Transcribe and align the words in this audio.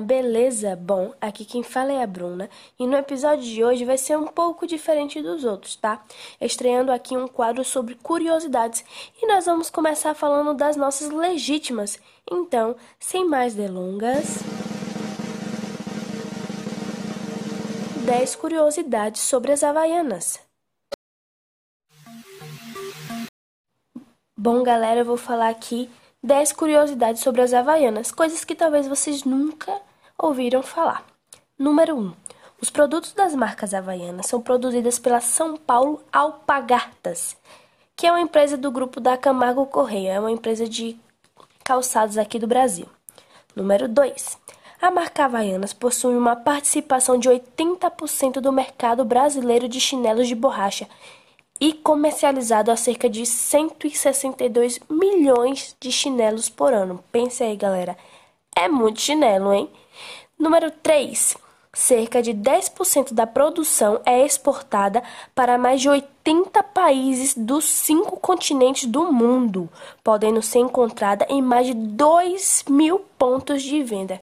beleza? 0.00 0.74
Bom, 0.74 1.14
aqui 1.20 1.44
quem 1.44 1.62
fala 1.62 1.92
é 1.92 2.02
a 2.02 2.06
Bruna 2.06 2.50
e 2.78 2.86
no 2.86 2.96
episódio 2.96 3.44
de 3.44 3.62
hoje 3.62 3.84
vai 3.84 3.96
ser 3.96 4.16
um 4.18 4.26
pouco 4.26 4.66
diferente 4.66 5.22
dos 5.22 5.44
outros, 5.44 5.76
tá? 5.76 6.02
Estreando 6.40 6.90
aqui 6.90 7.16
um 7.16 7.28
quadro 7.28 7.64
sobre 7.64 7.94
curiosidades 7.94 8.84
e 9.22 9.26
nós 9.26 9.46
vamos 9.46 9.70
começar 9.70 10.14
falando 10.14 10.52
das 10.54 10.76
nossas 10.76 11.10
legítimas. 11.10 11.98
Então, 12.30 12.74
sem 12.98 13.24
mais 13.24 13.54
delongas. 13.54 14.38
10 18.04 18.36
curiosidades 18.36 19.22
sobre 19.22 19.52
as 19.52 19.62
Havaianas. 19.62 20.40
Bom, 24.36 24.62
galera, 24.62 25.00
eu 25.00 25.04
vou 25.04 25.16
falar 25.16 25.48
aqui 25.48 25.90
10 26.22 26.52
curiosidades 26.52 27.22
sobre 27.22 27.42
as 27.42 27.52
Havaianas, 27.52 28.10
coisas 28.10 28.44
que 28.44 28.54
talvez 28.54 28.88
vocês 28.88 29.24
nunca 29.24 29.72
ouviram 30.18 30.62
falar. 30.62 31.04
Número 31.58 31.96
1. 31.96 32.12
Os 32.60 32.70
produtos 32.70 33.12
das 33.12 33.34
marcas 33.34 33.74
Havaianas 33.74 34.26
são 34.26 34.40
produzidos 34.40 34.98
pela 34.98 35.20
São 35.20 35.56
Paulo 35.56 36.02
Alpagartas, 36.12 37.36
que 37.94 38.06
é 38.06 38.10
uma 38.10 38.20
empresa 38.20 38.56
do 38.56 38.70
grupo 38.70 38.98
da 38.98 39.16
Camargo 39.16 39.66
Correia, 39.66 40.14
é 40.14 40.20
uma 40.20 40.30
empresa 40.30 40.68
de 40.68 40.98
calçados 41.62 42.18
aqui 42.18 42.38
do 42.38 42.46
Brasil. 42.46 42.86
Número 43.54 43.88
2. 43.88 44.38
A 44.80 44.90
marca 44.90 45.24
Havaianas 45.24 45.72
possui 45.72 46.16
uma 46.16 46.36
participação 46.36 47.18
de 47.18 47.28
80% 47.28 48.40
do 48.40 48.52
mercado 48.52 49.04
brasileiro 49.04 49.68
de 49.68 49.80
chinelos 49.80 50.28
de 50.28 50.34
borracha 50.34 50.88
e 51.60 51.72
comercializado 51.72 52.70
a 52.70 52.76
cerca 52.76 53.08
de 53.08 53.24
162 53.24 54.80
milhões 54.88 55.76
de 55.80 55.90
chinelos 55.90 56.48
por 56.48 56.72
ano. 56.72 57.02
Pense 57.10 57.42
aí, 57.42 57.56
galera. 57.56 57.96
É 58.54 58.68
muito 58.68 59.00
chinelo, 59.00 59.52
hein? 59.52 59.70
Número 60.38 60.70
3. 60.70 61.36
Cerca 61.72 62.22
de 62.22 62.32
10% 62.32 63.12
da 63.12 63.26
produção 63.26 64.00
é 64.06 64.24
exportada 64.24 65.02
para 65.34 65.58
mais 65.58 65.80
de 65.82 65.90
80 65.90 66.62
países 66.62 67.34
dos 67.36 67.66
cinco 67.66 68.18
continentes 68.18 68.86
do 68.86 69.12
mundo, 69.12 69.68
podendo 70.02 70.40
ser 70.40 70.60
encontrada 70.60 71.26
em 71.28 71.42
mais 71.42 71.66
de 71.66 71.74
2 71.74 72.64
mil 72.70 73.00
pontos 73.18 73.62
de 73.62 73.82
venda. 73.82 74.18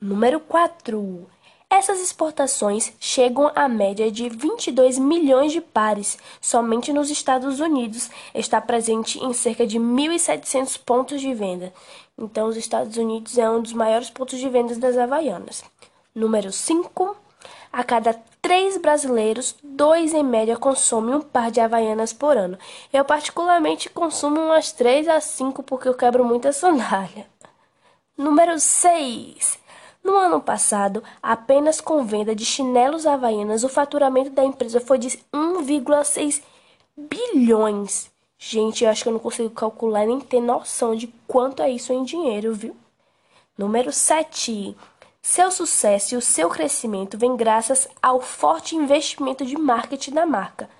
Número 0.00 0.40
4. 0.40 1.26
Essas 1.68 2.00
exportações 2.00 2.92
chegam 3.00 3.50
à 3.54 3.68
média 3.68 4.10
de 4.10 4.28
22 4.28 4.98
milhões 4.98 5.52
de 5.52 5.60
pares. 5.60 6.16
Somente 6.40 6.92
nos 6.92 7.10
Estados 7.10 7.58
Unidos 7.58 8.08
está 8.32 8.60
presente 8.60 9.18
em 9.18 9.32
cerca 9.32 9.66
de 9.66 9.78
1.700 9.78 10.78
pontos 10.84 11.20
de 11.20 11.34
venda. 11.34 11.72
Então, 12.16 12.46
os 12.48 12.56
Estados 12.56 12.96
Unidos 12.96 13.36
é 13.36 13.50
um 13.50 13.60
dos 13.60 13.72
maiores 13.72 14.08
pontos 14.08 14.38
de 14.38 14.48
venda 14.48 14.76
das 14.76 14.96
Havaianas. 14.96 15.64
Número 16.14 16.52
5. 16.52 17.16
A 17.72 17.82
cada 17.82 18.14
três 18.40 18.78
brasileiros, 18.78 19.56
dois 19.62 20.14
em 20.14 20.22
média 20.22 20.56
consomem 20.56 21.16
um 21.16 21.20
par 21.20 21.50
de 21.50 21.60
Havaianas 21.60 22.12
por 22.12 22.36
ano. 22.36 22.56
Eu, 22.92 23.04
particularmente, 23.04 23.90
consumo 23.90 24.40
umas 24.40 24.70
3 24.70 25.08
a 25.08 25.20
5 25.20 25.64
porque 25.64 25.88
eu 25.88 25.94
quebro 25.94 26.24
muita 26.24 26.52
sandália. 26.54 27.26
Número 28.16 28.58
6. 28.58 29.65
No 30.06 30.16
ano 30.16 30.40
passado, 30.40 31.02
apenas 31.20 31.80
com 31.80 32.04
venda 32.04 32.32
de 32.32 32.44
chinelos 32.44 33.06
havaianas, 33.06 33.64
o 33.64 33.68
faturamento 33.68 34.30
da 34.30 34.44
empresa 34.44 34.80
foi 34.80 34.98
de 34.98 35.08
1,6 35.34 36.40
bilhões. 36.96 38.08
Gente, 38.38 38.84
eu 38.84 38.90
acho 38.90 39.02
que 39.02 39.08
eu 39.08 39.14
não 39.14 39.18
consigo 39.18 39.50
calcular 39.50 40.06
nem 40.06 40.20
ter 40.20 40.40
noção 40.40 40.94
de 40.94 41.08
quanto 41.26 41.60
é 41.60 41.68
isso 41.68 41.92
em 41.92 42.04
dinheiro, 42.04 42.54
viu? 42.54 42.76
Número 43.58 43.92
7. 43.92 44.76
Seu 45.20 45.50
sucesso 45.50 46.14
e 46.14 46.16
o 46.16 46.22
seu 46.22 46.48
crescimento 46.48 47.18
vem 47.18 47.34
graças 47.34 47.88
ao 48.00 48.20
forte 48.20 48.76
investimento 48.76 49.44
de 49.44 49.58
marketing 49.58 50.12
da 50.12 50.24
marca. 50.24 50.70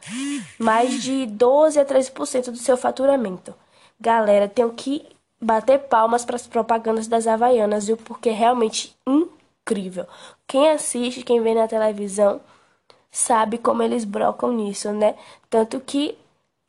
Mais 0.57 1.03
de 1.03 1.27
12 1.27 1.81
a 1.81 1.85
13% 1.85 2.53
do 2.53 2.59
seu 2.59 2.77
faturamento. 2.77 3.53
Galera, 4.01 4.47
tenho 4.47 4.71
que 4.73 5.16
bater 5.41 5.79
palmas 5.89 6.25
para 6.25 6.37
as 6.37 6.47
propagandas 6.47 7.07
das 7.07 7.27
Havaianas, 7.27 7.87
viu? 7.87 7.97
Porque 7.97 8.31
é 8.31 8.33
realmente 8.33 8.97
incrível. 9.07 10.07
Quem 10.47 10.71
assiste, 10.71 11.23
quem 11.23 11.43
vê 11.43 11.55
na 11.55 11.69
televisão, 11.69 12.41
sabe 13.11 13.59
como 13.59 13.83
eles 13.83 14.05
brocam 14.05 14.53
nisso, 14.53 14.93
né? 14.93 15.17
Tanto 15.51 15.81
que 15.81 16.17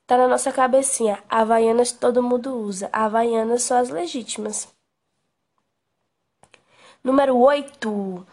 tá 0.06 0.18
na 0.18 0.28
nossa 0.28 0.52
cabecinha. 0.52 1.24
Havaianas 1.30 1.92
todo 1.92 2.24
mundo 2.24 2.56
usa. 2.56 2.90
Havaianas 2.92 3.64
são 3.64 3.78
as 3.78 3.90
legítimas. 3.90 4.68
Número 7.04 7.38
8. 7.38 8.26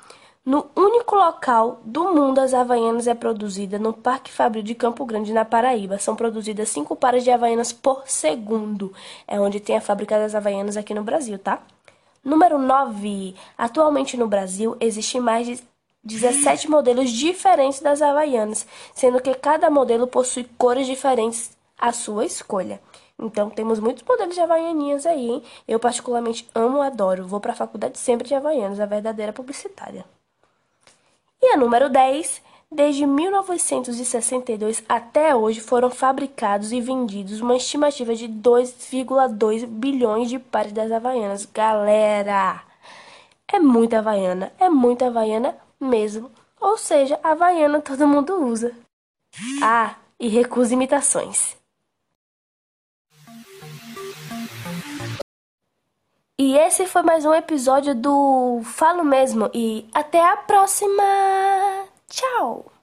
No 0.47 0.66
único 0.77 1.16
local 1.16 1.81
do 1.87 2.12
mundo 2.12 2.38
as 2.38 2.53
Havaianas 2.53 3.06
é 3.06 3.15
produzida 3.15 3.78
no 3.78 3.94
Parque 3.94 4.31
Fabril 4.31 4.62
de 4.62 4.75
Campo 4.75 5.06
Grande, 5.06 5.32
na 5.32 5.43
Paraíba. 5.43 5.99
São 5.99 6.15
produzidas 6.15 6.69
cinco 6.69 6.94
pares 6.94 7.25
de 7.25 7.31
Havaianas 7.31 7.72
por 7.72 8.03
segundo. 8.06 8.93
É 9.27 9.41
onde 9.41 9.59
tem 9.59 9.75
a 9.75 9.81
fábrica 9.81 10.19
das 10.19 10.34
Havaianas 10.34 10.77
aqui 10.77 10.93
no 10.93 11.03
Brasil, 11.03 11.38
tá? 11.38 11.62
Número 12.22 12.59
9. 12.59 13.34
Atualmente 13.56 14.19
no 14.19 14.28
Brasil 14.28 14.77
existem 14.81 15.19
mais 15.19 15.47
de 15.47 15.65
17 16.04 16.69
modelos 16.69 17.10
diferentes 17.10 17.81
das 17.81 18.03
Havaianas, 18.03 18.66
sendo 18.94 19.22
que 19.22 19.34
cada 19.34 19.71
modelo 19.71 20.06
possui 20.06 20.44
cores 20.59 20.87
diferentes 20.87 21.56
à 21.78 21.91
sua 21.91 22.27
escolha. 22.27 22.83
Então 23.19 23.49
temos 23.49 23.81
muitos 23.81 24.04
modelos 24.06 24.34
de 24.34 24.43
Havaianinhas 24.43 25.06
aí, 25.06 25.27
hein? 25.27 25.43
Eu 25.66 25.81
particularmente 25.81 26.47
amo 26.54 26.83
adoro. 26.83 27.27
Vou 27.27 27.41
para 27.41 27.53
a 27.53 27.56
faculdade 27.56 27.97
sempre 27.97 28.28
de 28.28 28.34
Havaianas, 28.34 28.78
a 28.78 28.84
verdadeira 28.84 29.33
publicitária. 29.33 30.04
E 31.47 31.49
a 31.49 31.59
número 31.59 31.91
10, 31.91 32.41
desde 32.72 33.05
1962 33.05 34.82
até 34.88 35.37
hoje 35.37 35.60
foram 35.60 35.91
fabricados 35.91 36.72
e 36.72 36.81
vendidos 36.81 37.43
uma 37.43 37.55
estimativa 37.55 38.15
de 38.15 38.27
2,2 38.27 39.66
bilhões 39.66 40.31
de 40.31 40.38
pares 40.38 40.72
das 40.72 40.91
Havaianas. 40.91 41.44
Galera, 41.44 42.62
é 43.47 43.59
muita 43.59 43.99
Havaiana, 43.99 44.54
é 44.59 44.71
muita 44.71 45.09
Havaiana 45.09 45.54
mesmo. 45.78 46.31
Ou 46.59 46.78
seja, 46.78 47.21
Havaiana 47.22 47.83
todo 47.83 48.09
mundo 48.09 48.43
usa. 48.43 48.72
Ah, 49.62 49.97
e 50.19 50.28
recusa 50.28 50.72
imitações. 50.72 51.59
E 56.47 56.59
esse 56.59 56.84
foi 56.84 57.00
mais 57.00 57.25
um 57.25 57.32
episódio 57.32 57.94
do 57.94 58.60
Falo 58.65 59.03
Mesmo 59.03 59.50
e 59.55 59.88
até 59.94 60.22
a 60.22 60.37
próxima! 60.37 61.03
Tchau! 62.06 62.74